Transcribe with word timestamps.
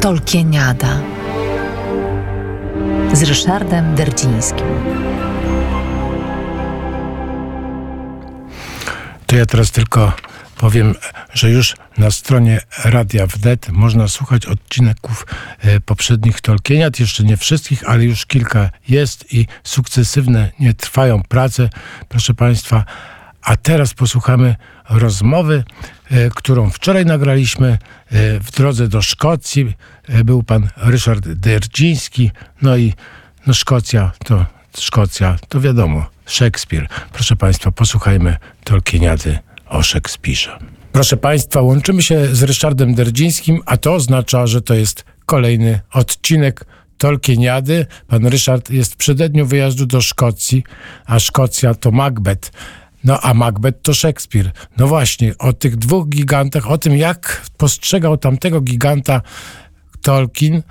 Tolkieniada 0.00 1.00
z 3.12 3.22
Ryszardem 3.22 3.94
Derdzińskim. 3.94 4.66
To 9.26 9.36
ja 9.36 9.46
teraz 9.46 9.70
tylko 9.70 10.12
powiem, 10.56 10.94
że 11.34 11.50
już 11.50 11.74
na 11.98 12.10
stronie 12.10 12.60
Radia 12.84 13.26
Wnet 13.26 13.68
można 13.68 14.08
słuchać 14.08 14.46
odcinków 14.46 15.26
e, 15.60 15.80
poprzednich 15.80 16.40
Tolkieniat, 16.40 17.00
jeszcze 17.00 17.24
nie 17.24 17.36
wszystkich, 17.36 17.88
ale 17.88 18.04
już 18.04 18.26
kilka 18.26 18.70
jest 18.88 19.32
i 19.32 19.46
sukcesywne 19.64 20.50
nie 20.60 20.74
trwają 20.74 21.22
prace, 21.22 21.68
proszę 22.08 22.34
Państwa. 22.34 22.84
A 23.46 23.56
teraz 23.56 23.94
posłuchamy 23.94 24.56
rozmowy, 24.90 25.64
e, 26.10 26.30
którą 26.30 26.70
wczoraj 26.70 27.06
nagraliśmy 27.06 27.68
e, 27.68 27.78
w 28.40 28.50
drodze 28.50 28.88
do 28.88 29.02
Szkocji. 29.02 29.74
Był 30.24 30.42
pan 30.42 30.68
Ryszard 30.76 31.28
Derdziński, 31.28 32.30
no 32.62 32.76
i 32.76 32.92
no 33.46 33.54
Szkocja 33.54 34.12
to 34.24 34.46
Szkocja, 34.78 35.36
to 35.48 35.60
wiadomo, 35.60 36.06
Szekspir. 36.26 36.88
Proszę 37.12 37.36
Państwa, 37.36 37.70
posłuchajmy 37.70 38.36
Tolkieniady 38.64 39.38
o 39.68 39.82
Szekspirze. 39.82 40.58
Proszę 40.92 41.16
Państwa, 41.16 41.60
łączymy 41.60 42.02
się 42.02 42.34
z 42.34 42.42
Ryszardem 42.42 42.94
Derdzińskim, 42.94 43.60
a 43.66 43.76
to 43.76 43.94
oznacza, 43.94 44.46
że 44.46 44.62
to 44.62 44.74
jest 44.74 45.04
kolejny 45.26 45.80
odcinek 45.92 46.64
Tolkieniady. 46.98 47.86
Pan 48.06 48.26
Ryszard 48.26 48.70
jest 48.70 48.92
w 48.92 48.96
przededniu 48.96 49.46
wyjazdu 49.46 49.86
do 49.86 50.00
Szkocji, 50.00 50.64
a 51.06 51.18
Szkocja 51.18 51.74
to 51.74 51.90
Macbeth. 51.90 52.50
No 53.06 53.18
a 53.22 53.34
Macbeth 53.34 53.82
to 53.82 53.94
Szekspir. 53.94 54.50
No 54.78 54.86
właśnie, 54.86 55.32
o 55.38 55.52
tych 55.52 55.76
dwóch 55.76 56.08
gigantach, 56.08 56.70
o 56.70 56.78
tym 56.78 56.96
jak 56.96 57.42
postrzegał 57.58 58.16
tamtego 58.16 58.60
giganta 58.60 59.22
Tolkien, 60.02 60.62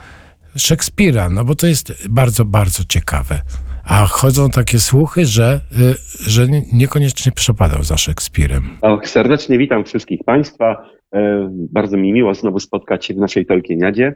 Szekspira, 0.57 1.29
no 1.29 1.45
bo 1.45 1.55
to 1.55 1.67
jest 1.67 2.07
bardzo, 2.09 2.45
bardzo 2.45 2.83
ciekawe. 2.89 3.41
A 3.83 4.05
chodzą 4.05 4.49
takie 4.49 4.79
słuchy, 4.79 5.25
że, 5.25 5.61
y, 5.71 6.29
że 6.31 6.47
niekoniecznie 6.73 7.31
przepadał 7.31 7.83
za 7.83 7.97
Szekspirem. 7.97 8.63
O, 8.81 8.99
serdecznie 9.03 9.57
witam 9.57 9.83
wszystkich 9.83 10.23
Państwa. 10.25 10.89
E, 11.15 11.49
bardzo 11.51 11.97
mi 11.97 12.13
miło 12.13 12.33
znowu 12.33 12.59
spotkać 12.59 13.05
się 13.05 13.13
w 13.13 13.17
naszej 13.17 13.45
Tolkieniadzie. 13.45 14.15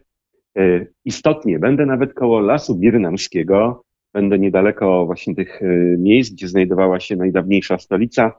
E, 0.57 0.85
istotnie, 1.05 1.59
będę 1.59 1.85
nawet 1.85 2.13
koło 2.13 2.39
Lasu 2.39 2.75
Birnamskiego. 2.75 3.83
Będę 4.13 4.39
niedaleko 4.39 5.05
właśnie 5.05 5.35
tych 5.35 5.61
e, 5.61 5.65
miejsc, 5.97 6.33
gdzie 6.33 6.47
znajdowała 6.47 6.99
się 6.99 7.15
najdawniejsza 7.15 7.77
stolica 7.77 8.31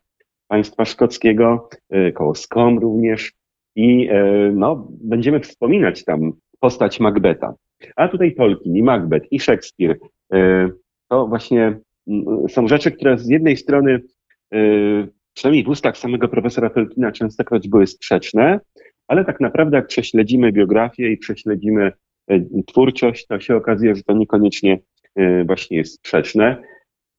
państwa 0.48 0.84
szkockiego, 0.84 1.68
koło 2.14 2.34
Skom 2.34 2.78
również. 2.78 3.32
I 3.76 4.08
no, 4.52 4.88
będziemy 4.90 5.40
wspominać 5.40 6.04
tam 6.04 6.32
postać 6.60 7.00
Macbeta. 7.00 7.54
A 7.96 8.08
tutaj 8.08 8.34
Tolkien 8.34 8.76
i 8.76 8.82
Macbeth 8.82 9.26
i 9.30 9.40
Szekspir 9.40 9.98
to 11.10 11.26
właśnie 11.26 11.78
mm, 12.06 12.48
są 12.48 12.68
rzeczy, 12.68 12.90
które 12.90 13.18
z 13.18 13.28
jednej 13.28 13.56
strony, 13.56 14.00
y, 14.54 15.08
przynajmniej 15.34 15.64
w 15.64 15.68
ustach 15.68 15.98
samego 15.98 16.28
profesora 16.28 16.70
Tolkiena, 16.70 17.12
częstokroć 17.12 17.68
były 17.68 17.86
sprzeczne, 17.86 18.60
ale 19.08 19.24
tak 19.24 19.40
naprawdę 19.40 19.76
jak 19.76 19.86
prześledzimy 19.86 20.52
biografię 20.52 21.12
i 21.12 21.18
prześledzimy 21.18 21.92
y, 22.30 22.46
twórczość, 22.66 23.26
to 23.26 23.40
się 23.40 23.56
okazuje, 23.56 23.94
że 23.94 24.02
to 24.02 24.12
niekoniecznie 24.12 24.74
y, 24.74 24.80
właśnie 25.46 25.76
jest 25.76 25.94
sprzeczne, 25.94 26.62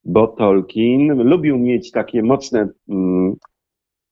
bo 0.04 0.28
Tolkien 0.28 1.24
lubił 1.24 1.58
mieć 1.58 1.92
takie 1.92 2.24
mocne 2.24 2.70
mm, 2.90 3.36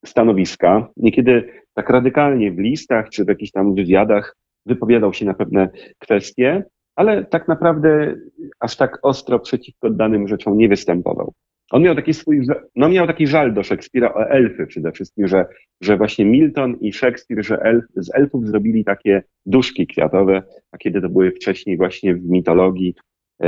stanowiska, 0.06 0.88
niekiedy 0.98 1.50
tak 1.74 1.90
radykalnie 1.90 2.52
w 2.52 2.60
listach 2.60 3.10
czy 3.10 3.26
w 3.26 3.28
jakichś 3.28 3.52
tam 3.52 3.76
wywiadach 3.76 4.36
wypowiadał 4.66 5.14
się 5.14 5.26
na 5.26 5.34
pewne 5.34 5.70
kwestie, 6.00 6.64
ale 6.96 7.26
tak 7.26 7.48
naprawdę 7.48 8.16
aż 8.60 8.76
tak 8.76 9.00
ostro 9.02 9.40
przeciwko 9.40 9.90
danym 9.90 10.28
rzeczom 10.28 10.58
nie 10.58 10.70
występował. 10.70 11.34
On 11.72 11.82
miał 11.82 11.96
taki 11.96 12.14
swój, 12.14 12.42
no 12.76 12.90
miał 12.90 13.08
taki 13.08 13.28
żal 13.28 13.54
do 13.54 13.64
Szekspira 13.64 14.14
o 14.14 14.30
elfy 14.30 14.68
przede 14.68 14.92
wszystkim, 14.92 15.28
że, 15.28 15.46
że 15.82 15.98
właśnie 15.98 16.26
Milton 16.26 16.76
i 16.82 16.94
Szekspir, 16.94 17.46
że 17.46 17.62
elf, 17.62 17.86
z 17.96 18.16
elfów 18.16 18.48
zrobili 18.48 18.84
takie 18.84 19.24
duszki 19.46 19.88
kwiatowe, 19.88 20.44
a 20.72 20.78
kiedy 20.78 21.02
to 21.02 21.10
były 21.10 21.32
wcześniej 21.32 21.78
właśnie 21.78 22.16
w 22.16 22.30
mitologii 22.30 22.96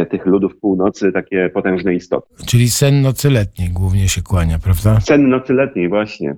tych 0.09 0.25
ludów 0.25 0.59
północy 0.59 1.12
takie 1.12 1.50
potężne 1.50 1.96
istoty. 1.96 2.28
Czyli 2.46 2.69
sen 2.69 3.02
nocy 3.02 3.29
letniej 3.29 3.69
głównie 3.69 4.07
się 4.07 4.22
kłania, 4.22 4.59
prawda? 4.59 5.00
Sen 5.00 5.29
nocy 5.29 5.53
letniej, 5.53 5.90
właśnie. 5.90 6.35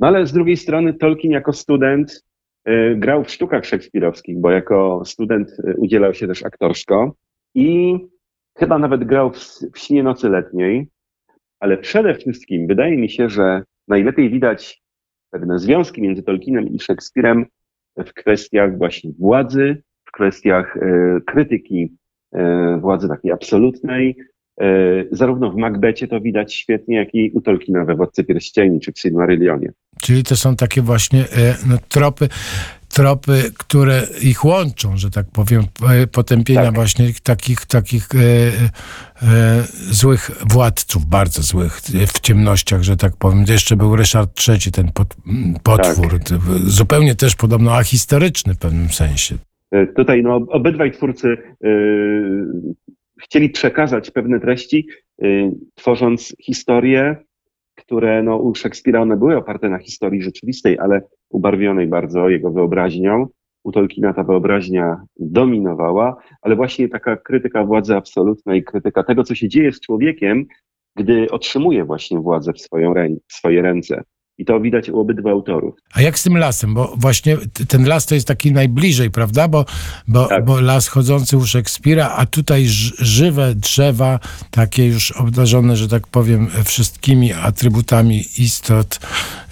No 0.00 0.06
ale 0.06 0.26
z 0.26 0.32
drugiej 0.32 0.56
strony 0.56 0.94
Tolkien 0.94 1.32
jako 1.32 1.52
student 1.52 2.26
Y, 2.68 2.96
grał 2.96 3.24
w 3.24 3.30
sztukach 3.30 3.64
szekspirowskich, 3.64 4.40
bo 4.40 4.50
jako 4.50 5.02
student 5.04 5.50
y, 5.50 5.74
udzielał 5.76 6.14
się 6.14 6.26
też 6.26 6.44
aktorsko 6.44 7.14
i 7.54 7.98
chyba 8.58 8.78
nawet 8.78 9.04
grał 9.04 9.32
w, 9.32 9.38
w 9.74 9.78
śnie 9.78 10.02
nocy 10.02 10.28
letniej, 10.28 10.88
ale 11.60 11.78
przede 11.78 12.14
wszystkim 12.14 12.66
wydaje 12.66 12.96
mi 12.96 13.10
się, 13.10 13.28
że 13.28 13.62
najlepiej 13.88 14.30
widać 14.30 14.82
pewne 15.30 15.58
związki 15.58 16.02
między 16.02 16.22
Tolkienem 16.22 16.68
i 16.68 16.80
Szekspirem 16.80 17.46
w 17.96 18.12
kwestiach 18.12 18.78
właśnie 18.78 19.10
władzy, 19.18 19.82
w 20.04 20.12
kwestiach 20.12 20.76
y, 20.76 21.20
krytyki 21.26 21.96
władzy 22.80 23.08
takiej 23.08 23.32
absolutnej. 23.32 24.16
Zarówno 25.10 25.50
w 25.50 25.56
Macbecie 25.56 26.08
to 26.08 26.20
widać 26.20 26.54
świetnie, 26.54 26.96
jak 26.96 27.14
i 27.14 27.30
u 27.34 27.40
Tolkiena 27.40 27.84
we 27.84 27.94
Władcy 27.94 28.24
Pierścieni 28.24 28.80
czy 28.80 28.92
w 28.92 28.98
Silmarillionie. 28.98 29.72
Czyli 30.02 30.22
to 30.22 30.36
są 30.36 30.56
takie 30.56 30.82
właśnie 30.82 31.20
e, 31.20 31.54
no, 31.68 31.76
tropy, 31.88 32.28
tropy, 32.88 33.50
które 33.58 34.06
ich 34.22 34.44
łączą, 34.44 34.96
że 34.96 35.10
tak 35.10 35.26
powiem, 35.32 35.62
e, 35.88 36.06
potępienia 36.06 36.62
tak. 36.62 36.74
właśnie 36.74 37.12
takich, 37.22 37.66
takich 37.66 38.08
e, 38.14 38.18
e, 38.18 39.64
złych 39.90 40.30
władców, 40.50 41.06
bardzo 41.06 41.42
złych 41.42 41.80
w 42.06 42.20
ciemnościach, 42.20 42.82
że 42.82 42.96
tak 42.96 43.16
powiem. 43.16 43.44
Jeszcze 43.48 43.76
był 43.76 43.96
Ryszard 43.96 44.48
III, 44.48 44.72
ten 44.72 44.92
pot, 44.92 45.14
potwór, 45.62 46.18
tak. 46.18 46.38
zupełnie 46.64 47.14
też 47.14 47.34
podobno 47.34 47.76
ahistoryczny 47.76 48.54
w 48.54 48.58
pewnym 48.58 48.88
sensie. 48.88 49.34
E, 49.70 49.86
tutaj 49.86 50.22
no, 50.22 50.36
obydwaj 50.36 50.92
twórcy 50.92 51.36
chcieli 53.22 53.50
przekazać 53.50 54.10
pewne 54.10 54.40
treści, 54.40 54.88
tworząc 55.74 56.36
historię, 56.42 57.16
które 57.76 58.22
no, 58.22 58.36
u 58.36 58.54
Szekspira 58.54 59.00
one 59.00 59.16
były 59.16 59.36
oparte 59.36 59.68
na 59.68 59.78
historii 59.78 60.22
rzeczywistej, 60.22 60.78
ale 60.78 61.02
ubarwionej 61.30 61.86
bardzo 61.86 62.28
jego 62.28 62.50
wyobraźnią. 62.50 63.26
U 63.64 63.72
Tolkiena 63.72 64.14
ta 64.14 64.24
wyobraźnia 64.24 64.96
dominowała, 65.16 66.16
ale 66.42 66.56
właśnie 66.56 66.88
taka 66.88 67.16
krytyka 67.16 67.64
władzy 67.64 67.96
absolutnej, 67.96 68.64
krytyka 68.64 69.02
tego, 69.02 69.24
co 69.24 69.34
się 69.34 69.48
dzieje 69.48 69.72
z 69.72 69.80
człowiekiem, 69.80 70.46
gdy 70.96 71.30
otrzymuje 71.30 71.84
właśnie 71.84 72.20
władzę 72.20 72.52
w, 72.52 72.60
swoją, 72.60 72.94
w 73.28 73.32
swoje 73.32 73.62
ręce. 73.62 74.02
I 74.38 74.44
to 74.44 74.60
widać 74.60 74.90
u 74.90 75.00
obydwu 75.00 75.28
autorów. 75.28 75.74
A 75.94 76.02
jak 76.02 76.18
z 76.18 76.22
tym 76.22 76.36
lasem? 76.36 76.74
Bo 76.74 76.94
właśnie 76.96 77.36
ten 77.68 77.88
las 77.88 78.06
to 78.06 78.14
jest 78.14 78.28
taki 78.28 78.52
najbliżej, 78.52 79.10
prawda? 79.10 79.48
Bo, 79.48 79.64
bo, 80.08 80.26
tak. 80.26 80.44
bo 80.44 80.60
las 80.60 80.88
chodzący 80.88 81.36
u 81.36 81.44
Szekspira, 81.44 82.10
a 82.16 82.26
tutaj 82.26 82.64
żywe 82.98 83.54
drzewa, 83.54 84.18
takie 84.50 84.86
już 84.86 85.12
obdarzone, 85.12 85.76
że 85.76 85.88
tak 85.88 86.06
powiem, 86.06 86.46
wszystkimi 86.64 87.32
atrybutami 87.32 88.16
istot, 88.38 89.00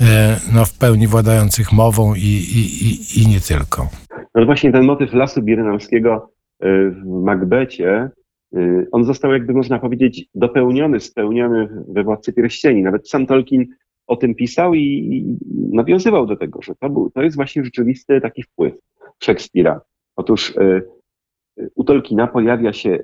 e, 0.00 0.36
no 0.54 0.64
w 0.64 0.78
pełni 0.78 1.06
władających 1.06 1.72
mową 1.72 2.14
i, 2.14 2.18
i, 2.58 2.86
i, 2.86 3.22
i 3.22 3.28
nie 3.28 3.40
tylko. 3.40 3.88
No 4.34 4.44
właśnie 4.44 4.72
ten 4.72 4.84
motyw 4.84 5.12
lasu 5.12 5.42
birnamskiego 5.42 6.30
e, 6.60 6.90
w 6.90 7.06
Macbecie, 7.24 8.10
e, 8.56 8.84
on 8.92 9.04
został 9.04 9.32
jakby 9.32 9.52
można 9.52 9.78
powiedzieć 9.78 10.26
dopełniony, 10.34 11.00
spełniony 11.00 11.68
we 11.88 12.04
Władcy 12.04 12.32
Pierścieni. 12.32 12.82
Nawet 12.82 13.08
sam 13.08 13.26
Tolkien 13.26 13.66
o 14.06 14.16
tym 14.16 14.34
pisał 14.34 14.74
i 14.74 15.38
nawiązywał 15.72 16.26
do 16.26 16.36
tego, 16.36 16.62
że 16.62 16.74
to, 16.74 16.90
był, 16.90 17.10
to 17.10 17.22
jest 17.22 17.36
właśnie 17.36 17.64
rzeczywisty 17.64 18.20
taki 18.20 18.42
wpływ 18.42 18.74
Szekspira. 19.22 19.80
Otóż 20.16 20.56
y, 20.56 20.82
u 21.74 21.84
Tolkiena 21.84 22.26
pojawia 22.26 22.72
się 22.72 22.98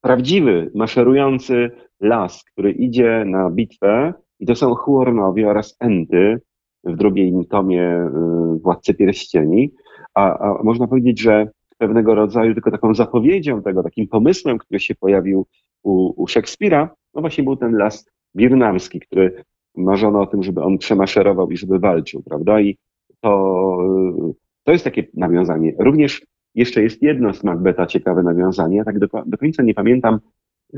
prawdziwy, 0.00 0.70
maszerujący 0.74 1.70
las, 2.00 2.44
który 2.44 2.72
idzie 2.72 3.24
na 3.26 3.50
bitwę 3.50 4.14
i 4.40 4.46
to 4.46 4.54
są 4.54 4.74
Huornowie 4.74 5.48
oraz 5.48 5.76
Enty 5.80 6.40
w 6.84 6.96
drugim 6.96 7.44
tomie 7.44 7.96
y, 7.96 8.58
Władcy 8.58 8.94
Pierścieni, 8.94 9.72
a, 10.14 10.38
a 10.38 10.62
można 10.62 10.86
powiedzieć, 10.86 11.20
że 11.20 11.48
pewnego 11.78 12.14
rodzaju 12.14 12.54
tylko 12.54 12.70
taką 12.70 12.94
zapowiedzią 12.94 13.62
tego, 13.62 13.82
takim 13.82 14.08
pomysłem, 14.08 14.58
który 14.58 14.80
się 14.80 14.94
pojawił 14.94 15.46
u, 15.82 16.22
u 16.22 16.26
Szekspira, 16.26 16.94
no 17.14 17.20
właśnie 17.20 17.44
był 17.44 17.56
ten 17.56 17.76
las 17.76 18.10
birnamski, 18.36 19.00
który 19.00 19.44
marzono 19.76 20.20
o 20.20 20.26
tym, 20.26 20.42
żeby 20.42 20.62
on 20.62 20.78
przemaszerował 20.78 21.50
i 21.50 21.56
żeby 21.56 21.78
walczył, 21.78 22.22
prawda? 22.22 22.60
I 22.60 22.78
to, 23.20 23.78
to 24.64 24.72
jest 24.72 24.84
takie 24.84 25.06
nawiązanie. 25.14 25.74
Również 25.78 26.26
jeszcze 26.54 26.82
jest 26.82 27.02
jedno 27.02 27.34
z 27.34 27.44
Macbeta 27.44 27.86
ciekawe 27.86 28.22
nawiązanie. 28.22 28.76
Ja 28.76 28.84
tak 28.84 28.98
do, 28.98 29.06
do 29.26 29.38
końca 29.38 29.62
nie 29.62 29.74
pamiętam 29.74 30.20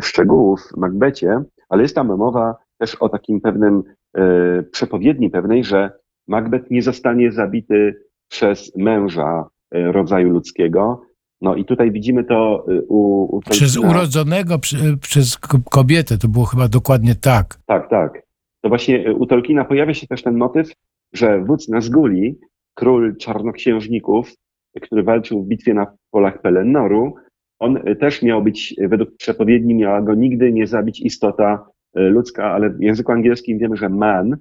szczegółów 0.02 0.61
w 0.61 0.76
Macbecie, 0.76 1.43
ale 1.69 1.82
jest 1.82 1.94
tam 1.94 2.06
mowa 2.06 2.56
też 2.79 2.94
o 2.94 3.08
takim 3.08 3.41
pewnym 3.41 3.82
e, 4.17 4.62
przepowiedni 4.62 5.31
pewnej, 5.31 5.64
że 5.64 5.93
Macbeth 6.29 6.70
nie 6.70 6.82
zostanie 6.82 7.32
zabity 7.32 7.94
przez 8.29 8.76
męża 8.76 9.44
e, 9.75 9.93
rodzaju 9.93 10.31
ludzkiego. 10.31 11.02
No 11.40 11.55
i 11.55 11.64
tutaj 11.64 11.93
widzimy 11.93 12.25
to 12.25 12.67
e, 12.69 12.82
u, 12.88 13.23
u 13.37 13.40
Przez 13.40 13.76
urodzonego, 13.76 14.58
przy, 14.58 14.76
przez 15.00 15.38
kobietę, 15.70 16.19
to 16.19 16.29
było 16.29 16.44
chyba 16.44 16.69
dokładnie 16.69 17.14
tak. 17.14 17.58
Tak, 17.67 17.90
tak. 17.90 18.24
To 18.64 18.69
właśnie 18.69 19.14
u 19.14 19.26
Tolkiena 19.26 19.64
pojawia 19.64 19.94
się 19.94 20.06
też 20.06 20.22
ten 20.22 20.37
motyw, 20.37 20.72
że 21.12 21.44
wódz 21.44 21.69
Nazguli, 21.69 22.38
król 22.75 23.16
czarnoksiężników, 23.16 24.34
który 24.82 25.02
walczył 25.02 25.43
w 25.43 25.46
bitwie 25.46 25.75
na 25.75 25.87
polach 26.11 26.40
Pelennoru, 26.40 27.14
on 27.58 27.81
też 28.00 28.22
miał 28.22 28.43
być, 28.43 28.75
według 28.88 29.16
przepowiedni, 29.16 29.75
miała 29.75 30.02
go 30.02 30.14
nigdy 30.14 30.52
nie 30.52 30.66
zabić 30.66 31.00
istota 31.00 31.66
ludzka, 31.94 32.44
ale 32.44 32.70
w 32.70 32.81
języku 32.81 33.12
angielskim 33.12 33.58
wiemy, 33.58 33.76
że 33.76 33.88
man 33.88 34.37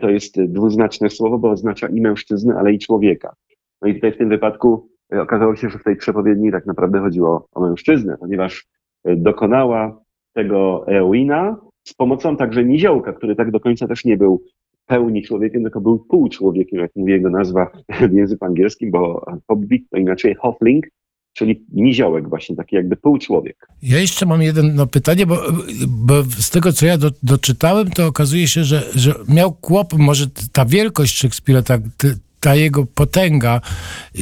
to 0.00 0.10
jest 0.10 0.42
dwuznaczne 0.42 1.10
słowo, 1.10 1.38
bo 1.38 1.50
oznacza 1.50 1.88
i 1.88 2.00
mężczyznę, 2.00 2.54
ale 2.58 2.72
i 2.72 2.78
człowieka. 2.78 3.34
No 3.82 3.88
i 3.88 3.94
tutaj 3.94 4.12
w 4.12 4.18
tym 4.18 4.28
wypadku 4.28 4.88
okazało 5.12 5.56
się, 5.56 5.70
że 5.70 5.78
w 5.78 5.84
tej 5.84 5.96
przepowiedni 5.96 6.52
tak 6.52 6.66
naprawdę 6.66 7.00
chodziło 7.00 7.48
o 7.52 7.60
mężczyznę, 7.60 8.16
ponieważ 8.20 8.66
dokonała 9.04 10.00
tego 10.34 10.88
Eowina 10.88 11.56
z 11.88 11.94
pomocą 11.94 12.36
także 12.36 12.64
niziołka, 12.64 13.12
który 13.12 13.36
tak 13.36 13.50
do 13.50 13.60
końca 13.60 13.88
też 13.88 14.04
nie 14.04 14.16
był 14.16 14.42
pełni 14.86 15.22
człowiekiem, 15.22 15.62
tylko 15.62 15.80
był 15.80 15.98
półczłowiekiem, 15.98 16.78
jak 16.78 16.90
mówi 16.96 17.12
jego 17.12 17.30
nazwa 17.30 17.70
w 18.10 18.12
języku 18.12 18.44
angielskim, 18.44 18.90
bo 18.90 19.26
hobbit 19.48 19.90
to 19.90 19.96
inaczej 19.98 20.34
hofling, 20.34 20.86
czyli 21.32 21.64
niziołek 21.72 22.28
właśnie, 22.28 22.56
taki 22.56 22.76
jakby 22.76 22.96
półczłowiek. 22.96 23.68
Ja 23.82 23.98
jeszcze 23.98 24.26
mam 24.26 24.42
jedno 24.42 24.86
pytanie, 24.86 25.26
bo, 25.26 25.36
bo 25.88 26.22
z 26.22 26.50
tego, 26.50 26.72
co 26.72 26.86
ja 26.86 26.98
do, 26.98 27.10
doczytałem, 27.22 27.90
to 27.90 28.06
okazuje 28.06 28.48
się, 28.48 28.64
że, 28.64 28.82
że 28.94 29.14
miał 29.28 29.52
kłopot, 29.52 29.98
może 29.98 30.26
ta 30.52 30.64
wielkość 30.64 31.16
Szekspira, 31.18 31.62
ta, 31.62 31.78
ta 32.40 32.54
jego 32.54 32.86
potęga 32.86 33.60
e, 33.60 34.20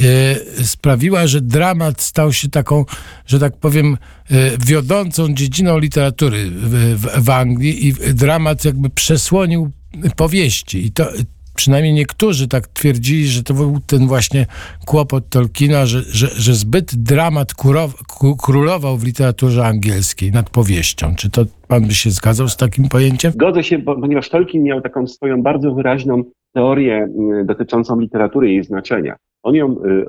sprawiła, 0.63 1.27
że 1.27 1.41
dramat 1.41 2.01
stał 2.01 2.33
się 2.33 2.49
taką, 2.49 2.85
że 3.25 3.39
tak 3.39 3.57
powiem, 3.57 3.97
e, 4.31 4.57
wiodącą 4.65 5.33
dziedziną 5.33 5.79
literatury 5.79 6.51
w, 6.51 6.95
w, 6.95 7.23
w 7.25 7.29
Anglii 7.29 7.87
i 7.87 7.93
dramat 8.13 8.65
jakby 8.65 8.89
przesłonił 8.89 9.71
powieści. 10.15 10.85
I 10.85 10.91
to, 10.91 11.11
przynajmniej 11.57 11.93
niektórzy 11.93 12.47
tak 12.47 12.67
twierdzili, 12.67 13.27
że 13.27 13.43
to 13.43 13.53
był 13.53 13.79
ten 13.87 14.07
właśnie 14.07 14.45
kłopot 14.85 15.29
Tolkiena, 15.29 15.85
że, 15.85 16.01
że, 16.01 16.27
że 16.27 16.55
zbyt 16.55 16.95
dramat 16.95 17.53
kurow, 17.53 17.93
królował 18.41 18.97
w 18.97 19.03
literaturze 19.03 19.65
angielskiej 19.65 20.31
nad 20.31 20.49
powieścią. 20.49 21.15
Czy 21.15 21.29
to 21.29 21.45
pan 21.67 21.87
by 21.87 21.95
się 21.95 22.11
zgadzał 22.11 22.49
z 22.49 22.57
takim 22.57 22.89
pojęciem? 22.89 23.31
Zgodzę 23.31 23.63
się, 23.63 23.79
bo, 23.79 24.01
ponieważ 24.01 24.29
Tolkien 24.29 24.63
miał 24.63 24.81
taką 24.81 25.07
swoją 25.07 25.41
bardzo 25.41 25.73
wyraźną 25.73 26.23
teorię 26.57 26.95
mm, 26.95 27.45
dotyczącą 27.45 27.99
literatury 27.99 28.49
i 28.49 28.53
jej 28.53 28.63
znaczenia. 28.63 29.15
On 29.43 29.55
ją 29.55 29.71
y, 29.71 30.05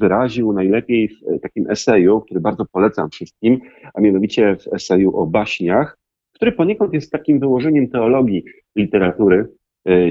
wyraził 0.00 0.52
najlepiej 0.52 1.08
w 1.08 1.32
y, 1.32 1.38
takim 1.40 1.70
eseju, 1.70 2.20
który 2.20 2.40
bardzo 2.40 2.64
polecam 2.72 3.10
wszystkim, 3.10 3.60
a 3.94 4.00
mianowicie 4.00 4.56
w 4.56 4.74
eseju 4.74 5.16
o 5.16 5.26
baśniach, 5.26 5.98
który 6.34 6.52
poniekąd 6.52 6.94
jest 6.94 7.12
takim 7.12 7.40
wyłożeniem 7.40 7.88
teologii 7.88 8.44
literatury, 8.76 9.48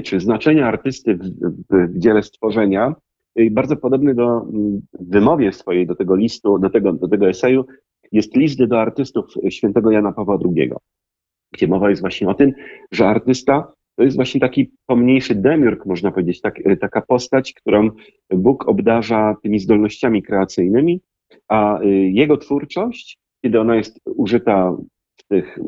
czy 0.04 0.20
znaczenia 0.20 0.66
artysty 0.66 1.14
w, 1.14 1.22
w 1.70 1.98
dziele 1.98 2.22
stworzenia, 2.22 2.94
bardzo 3.50 3.76
podobny 3.76 4.14
do 4.14 4.46
wymowie 5.00 5.52
swojej 5.52 5.86
do 5.86 5.94
tego 5.94 6.16
listu, 6.16 6.58
do 6.58 6.70
tego, 6.70 6.92
do 6.92 7.08
tego 7.08 7.28
eseju, 7.28 7.64
jest 8.12 8.36
list 8.36 8.64
do 8.64 8.80
artystów 8.80 9.24
świętego 9.50 9.90
Jana 9.90 10.12
Pawła 10.12 10.38
II, 10.44 10.70
gdzie 11.52 11.68
mowa 11.68 11.90
jest 11.90 12.02
właśnie 12.02 12.28
o 12.28 12.34
tym, 12.34 12.52
że 12.92 13.06
artysta 13.06 13.72
to 13.98 14.04
jest 14.04 14.16
właśnie 14.16 14.40
taki 14.40 14.70
pomniejszy 14.86 15.34
demiurg, 15.34 15.86
można 15.86 16.10
powiedzieć, 16.10 16.40
tak, 16.40 16.66
e, 16.66 16.76
taka 16.76 17.00
postać, 17.00 17.52
którą 17.52 17.90
Bóg 18.30 18.68
obdarza 18.68 19.36
tymi 19.42 19.58
zdolnościami 19.58 20.22
kreacyjnymi, 20.22 21.00
a 21.48 21.80
jego 22.10 22.36
twórczość, 22.36 23.18
kiedy 23.42 23.60
ona 23.60 23.76
jest 23.76 24.00
użyta 24.04 24.76
w 25.16 25.28
tych, 25.28 25.58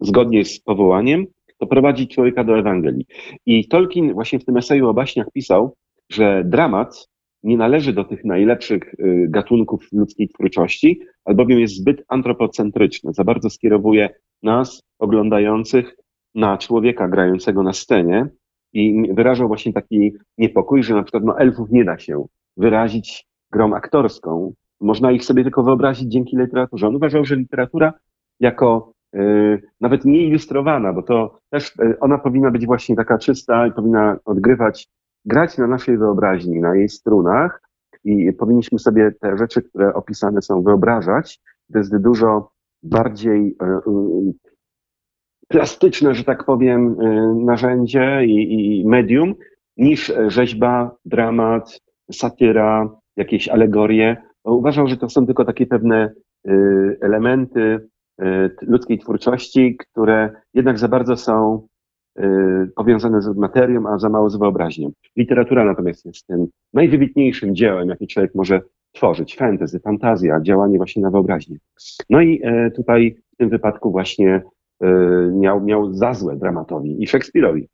zgodnie 0.00 0.44
z 0.44 0.60
powołaniem, 0.60 1.26
to 1.58 1.66
prowadzi 1.66 2.08
człowieka 2.08 2.44
do 2.44 2.58
Ewangelii. 2.58 3.06
I 3.46 3.68
Tolkien 3.68 4.12
właśnie 4.12 4.38
w 4.38 4.44
tym 4.44 4.56
eseju 4.56 4.88
o 4.88 4.94
baśniach 4.94 5.26
pisał, 5.32 5.74
że 6.10 6.44
dramat 6.44 7.08
nie 7.42 7.56
należy 7.56 7.92
do 7.92 8.04
tych 8.04 8.24
najlepszych 8.24 8.94
y, 8.94 9.26
gatunków 9.28 9.88
ludzkiej 9.92 10.28
twórczości, 10.28 11.00
albowiem 11.24 11.60
jest 11.60 11.74
zbyt 11.74 12.04
antropocentryczny. 12.08 13.12
Za 13.12 13.24
bardzo 13.24 13.50
skierowuje 13.50 14.08
nas, 14.42 14.82
oglądających, 14.98 15.96
na 16.38 16.58
człowieka 16.58 17.08
grającego 17.08 17.62
na 17.62 17.72
scenie 17.72 18.26
i 18.72 19.14
wyrażał 19.14 19.48
właśnie 19.48 19.72
taki 19.72 20.12
niepokój, 20.38 20.82
że 20.82 20.94
na 20.94 21.02
przykład 21.02 21.24
no, 21.24 21.38
elfów 21.38 21.70
nie 21.70 21.84
da 21.84 21.98
się 21.98 22.26
wyrazić 22.56 23.26
grą 23.52 23.74
aktorską. 23.74 24.52
Można 24.80 25.12
ich 25.12 25.24
sobie 25.24 25.42
tylko 25.42 25.62
wyobrazić 25.62 26.12
dzięki 26.12 26.36
literaturze. 26.36 26.88
On 26.88 26.96
uważał, 26.96 27.24
że 27.24 27.36
literatura 27.36 27.92
jako 28.40 28.92
Y, 29.16 29.62
nawet 29.80 30.04
nie 30.04 30.26
ilustrowana, 30.26 30.92
bo 30.92 31.02
to 31.02 31.38
też 31.50 31.76
y, 31.76 31.98
ona 32.00 32.18
powinna 32.18 32.50
być 32.50 32.66
właśnie 32.66 32.96
taka 32.96 33.18
czysta 33.18 33.66
i 33.66 33.72
powinna 33.72 34.16
odgrywać, 34.24 34.88
grać 35.24 35.58
na 35.58 35.66
naszej 35.66 35.98
wyobraźni, 35.98 36.60
na 36.60 36.76
jej 36.76 36.88
strunach 36.88 37.62
i 38.04 38.32
powinniśmy 38.32 38.78
sobie 38.78 39.12
te 39.20 39.36
rzeczy, 39.36 39.62
które 39.62 39.94
opisane 39.94 40.42
są, 40.42 40.62
wyobrażać. 40.62 41.40
To 41.72 41.78
jest 41.78 41.96
dużo 41.96 42.50
bardziej 42.82 43.56
y, 43.62 44.32
plastyczne, 45.48 46.14
że 46.14 46.24
tak 46.24 46.44
powiem, 46.44 46.96
narzędzie 47.44 48.24
i, 48.24 48.80
i 48.80 48.86
medium 48.86 49.34
niż 49.76 50.12
rzeźba, 50.26 50.96
dramat, 51.04 51.80
satyra, 52.12 52.90
jakieś 53.16 53.48
alegorie. 53.48 54.16
Uważam, 54.44 54.88
że 54.88 54.96
to 54.96 55.08
są 55.08 55.26
tylko 55.26 55.44
takie 55.44 55.66
pewne 55.66 56.12
elementy, 57.00 57.88
Y, 58.22 58.50
ludzkiej 58.62 58.98
twórczości, 58.98 59.76
które 59.76 60.30
jednak 60.54 60.78
za 60.78 60.88
bardzo 60.88 61.16
są 61.16 61.66
y, 62.18 62.22
powiązane 62.76 63.22
z 63.22 63.36
materią, 63.36 63.88
a 63.88 63.98
za 63.98 64.08
mało 64.08 64.30
z 64.30 64.36
wyobraźnią. 64.36 64.90
Literatura 65.16 65.64
natomiast 65.64 66.06
jest 66.06 66.26
tym 66.26 66.46
najwybitniejszym 66.72 67.54
dziełem, 67.54 67.88
jakie 67.88 68.06
człowiek 68.06 68.34
może 68.34 68.60
tworzyć. 68.92 69.36
Fantasy, 69.36 69.80
fantazja, 69.80 70.40
działanie 70.40 70.76
właśnie 70.76 71.02
na 71.02 71.10
wyobraźnię. 71.10 71.56
No 72.10 72.20
i 72.20 72.40
e, 72.44 72.70
tutaj 72.70 73.16
w 73.34 73.36
tym 73.36 73.48
wypadku 73.48 73.90
właśnie 73.90 74.42
miał, 75.32 75.60
miał 75.60 75.94
za 75.94 76.14
złe 76.14 76.36
dramatowi 76.36 77.02
i 77.02 77.06
Szekspirowi. 77.06 77.68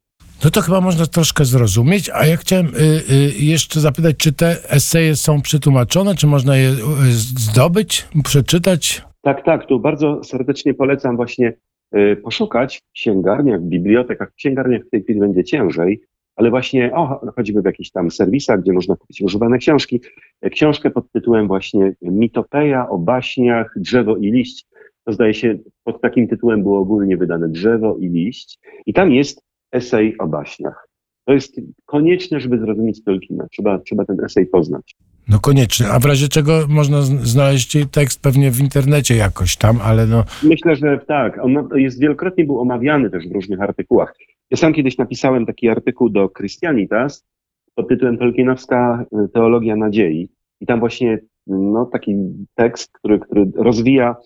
No 0.44 0.50
to 0.50 0.60
chyba 0.60 0.80
można 0.80 1.06
troszkę 1.06 1.44
zrozumieć, 1.44 2.10
a 2.10 2.26
ja 2.26 2.36
chciałem 2.36 2.66
y, 2.66 2.70
y, 2.70 3.44
jeszcze 3.44 3.80
zapytać, 3.80 4.16
czy 4.16 4.32
te 4.32 4.56
eseje 4.70 5.16
są 5.16 5.42
przetłumaczone, 5.42 6.14
czy 6.14 6.26
można 6.26 6.56
je 6.56 6.68
y, 6.70 6.74
zdobyć, 7.12 8.08
przeczytać? 8.24 9.02
Tak, 9.22 9.44
tak, 9.44 9.66
tu 9.66 9.80
bardzo 9.80 10.24
serdecznie 10.24 10.74
polecam 10.74 11.16
właśnie 11.16 11.52
y, 11.96 12.16
poszukać 12.16 12.78
w 12.78 12.92
księgarniach, 12.92 13.60
w 13.60 13.64
bibliotekach. 13.64 14.30
W 14.30 14.34
księgarniach 14.34 14.82
w 14.86 14.90
tej 14.90 15.02
chwili 15.02 15.20
będzie 15.20 15.44
ciężej, 15.44 16.00
ale 16.36 16.50
właśnie 16.50 16.94
o, 16.94 17.20
choćby 17.36 17.62
w 17.62 17.64
jakichś 17.64 17.90
tam 17.90 18.10
serwisach, 18.10 18.60
gdzie 18.60 18.72
można 18.72 18.96
kupić 18.96 19.22
używane 19.22 19.58
książki. 19.58 20.00
E, 20.40 20.50
książkę 20.50 20.90
pod 20.90 21.12
tytułem 21.12 21.46
właśnie 21.46 21.94
Mitopeja 22.02 22.88
o 22.88 22.98
baśniach, 22.98 23.74
drzewo 23.76 24.16
i 24.16 24.30
liść. 24.30 24.66
To 25.06 25.12
zdaje 25.12 25.34
się, 25.34 25.58
pod 25.84 26.00
takim 26.00 26.28
tytułem 26.28 26.62
było 26.62 26.78
ogólnie 26.78 27.16
wydane 27.16 27.48
drzewo 27.48 27.96
i 27.96 28.08
liść. 28.08 28.58
I 28.86 28.92
tam 28.92 29.12
jest 29.12 29.42
esej 29.72 30.18
o 30.18 30.26
baśniach. 30.26 30.88
To 31.26 31.32
jest 31.32 31.60
konieczne, 31.86 32.40
żeby 32.40 32.58
zrozumieć 32.58 33.04
Tolkiena. 33.04 33.46
Trzeba, 33.50 33.78
trzeba 33.78 34.04
ten 34.04 34.24
esej 34.24 34.46
poznać. 34.46 34.94
No 35.28 35.38
koniecznie. 35.38 35.86
A 35.88 35.98
w 35.98 36.04
razie 36.04 36.28
czego 36.28 36.52
można 36.68 37.02
znaleźć 37.02 37.76
tekst 37.90 38.22
pewnie 38.22 38.50
w 38.50 38.60
internecie 38.60 39.16
jakoś 39.16 39.56
tam, 39.56 39.78
ale 39.82 40.06
no... 40.06 40.24
Myślę, 40.42 40.76
że 40.76 40.98
tak. 41.06 41.44
On 41.44 41.68
jest 41.74 42.00
wielokrotnie 42.00 42.44
był 42.44 42.60
omawiany 42.60 43.10
też 43.10 43.28
w 43.28 43.32
różnych 43.32 43.60
artykułach. 43.60 44.14
Ja 44.50 44.56
sam 44.56 44.72
kiedyś 44.72 44.98
napisałem 44.98 45.46
taki 45.46 45.68
artykuł 45.68 46.08
do 46.10 46.28
Christianitas 46.28 47.26
pod 47.74 47.88
tytułem 47.88 48.18
Tolkienowska 48.18 49.04
teologia 49.34 49.76
nadziei. 49.76 50.28
I 50.60 50.66
tam 50.66 50.80
właśnie 50.80 51.18
no, 51.46 51.86
taki 51.86 52.16
tekst, 52.54 52.92
który, 52.92 53.18
który 53.18 53.50
rozwija, 53.56 54.16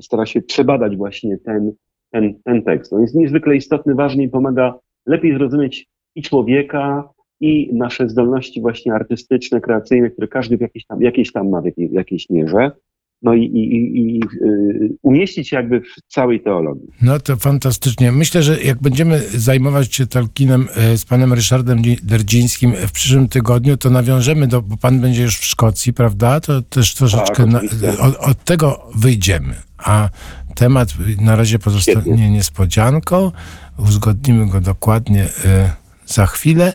stara 0.00 0.26
się 0.26 0.42
przebadać 0.42 0.96
właśnie 0.96 1.38
ten, 1.38 1.72
ten, 2.10 2.34
ten 2.44 2.62
tekst. 2.62 2.92
On 2.92 3.00
jest 3.00 3.14
niezwykle 3.14 3.56
istotny, 3.56 3.94
ważny 3.94 4.22
i 4.22 4.28
pomaga 4.28 4.74
lepiej 5.06 5.34
zrozumieć 5.34 5.86
i 6.14 6.22
człowieka, 6.22 7.08
i 7.40 7.74
nasze 7.74 8.08
zdolności 8.08 8.60
właśnie 8.60 8.94
artystyczne, 8.94 9.60
kreacyjne, 9.60 10.10
które 10.10 10.28
każdy 10.28 10.56
w 10.56 10.60
jakiejś 10.60 10.86
tam, 10.86 11.02
jakieś 11.02 11.32
tam 11.32 11.48
ma 11.48 11.62
w 11.62 11.92
jakiejś 11.92 12.30
mierze. 12.30 12.70
No 13.22 13.34
i, 13.34 13.42
i, 13.44 13.98
i 14.00 14.20
y, 14.42 14.96
umieścić 15.02 15.52
jakby 15.52 15.80
w 15.80 16.12
całej 16.12 16.40
teologii. 16.40 16.88
No 17.02 17.20
to 17.20 17.36
fantastycznie. 17.36 18.12
Myślę, 18.12 18.42
że 18.42 18.62
jak 18.62 18.82
będziemy 18.82 19.20
zajmować 19.20 19.94
się 19.94 20.06
Tolkienem 20.06 20.68
e, 20.76 20.96
z 20.96 21.04
panem 21.04 21.32
Ryszardem 21.32 21.82
Derdzińskim 22.02 22.72
w 22.86 22.92
przyszłym 22.92 23.28
tygodniu, 23.28 23.76
to 23.76 23.90
nawiążemy 23.90 24.46
do, 24.46 24.62
bo 24.62 24.76
pan 24.76 25.00
będzie 25.00 25.22
już 25.22 25.38
w 25.38 25.44
Szkocji, 25.44 25.92
prawda? 25.92 26.40
To 26.40 26.62
też 26.62 26.94
troszeczkę 26.94 27.36
tak, 27.36 27.46
na, 27.46 27.60
od, 28.00 28.16
od, 28.16 28.44
tego 28.44 28.90
wyjdziemy. 28.94 29.54
A 29.78 30.08
temat 30.54 30.94
na 31.20 31.36
razie 31.36 31.58
pozostanie 31.58 32.30
niespodzianką. 32.30 33.32
Uzgodnimy 33.78 34.46
go 34.46 34.60
dokładnie. 34.60 35.24
Y 35.24 35.88
za 36.08 36.26
chwilę. 36.26 36.72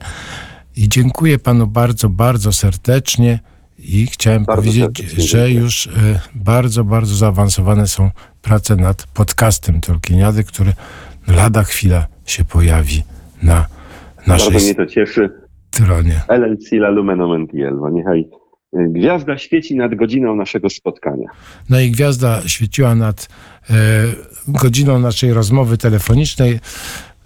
I 0.75 0.89
dziękuję 0.89 1.39
panu 1.39 1.67
bardzo, 1.67 2.09
bardzo 2.09 2.51
serdecznie. 2.51 3.39
I 3.84 4.08
chciałem 4.08 4.46
Bardzo 4.46 4.62
powiedzieć, 4.62 5.00
że 5.30 5.52
już 5.52 5.88
e, 5.88 5.92
bardzo, 6.36 6.84
bardzo 6.84 7.16
zaawansowane 7.16 7.88
są 7.88 8.12
prace 8.42 8.75
nad 8.75 9.08
podcastem 9.13 9.82
Tolkieniady, 9.82 10.44
który 10.44 10.74
lada 11.28 11.63
chwila 11.63 12.08
się 12.25 12.46
pojawi 12.46 13.04
na 13.44 13.68
Bardzo 14.28 14.50
naszej 14.52 14.63
mnie 14.66 14.75
to 14.75 14.86
cieszy. 14.86 15.30
stronie. 15.72 16.22
LLC 16.28 16.72
La 16.72 17.04
Mentielvo. 17.28 17.90
Niechaj 17.90 18.20
y, 18.78 18.90
gwiazda 18.90 19.38
świeci 19.38 19.75
nad 19.75 19.96
godziną 19.96 20.36
naszego 20.36 20.70
spotkania. 20.70 21.28
No 21.70 21.80
i 21.80 21.92
gwiazda 21.92 22.42
świeciła 22.48 22.96
nad 22.96 23.30
e, 23.70 23.74
godziną 24.48 25.00
naszej 25.00 25.34
rozmowy 25.34 25.78
telefonicznej, 25.78 26.60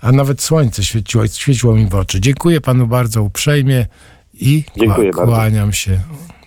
a 0.02 0.12
nawet 0.12 0.42
słońce 0.42 0.84
świeciło, 0.84 1.28
świeciło 1.28 1.76
mi 1.76 1.88
w 1.90 1.96
oczy. 1.96 2.22
Dziękuję 2.22 2.62
panu 2.62 2.88
bardzo 2.88 3.24
uprzejmie 3.24 3.86
i 4.34 4.64
Dziękuję 4.80 5.12
kła- 5.12 5.16
bardzo. 5.16 5.32
kłaniam 5.34 5.74
się 5.74 6.00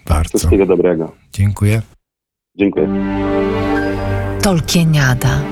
bardzo. 0.08 0.38
Wszystkiego 0.38 0.66
dobrego. 0.66 1.12
Dziękuję. 1.32 1.82
Dziękuję. 2.56 2.88
Tolkieniada 4.42 5.42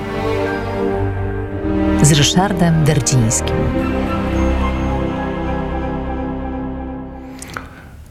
z 2.02 2.12
Ryszardem 2.12 2.84
Derdzińskim. 2.84 3.56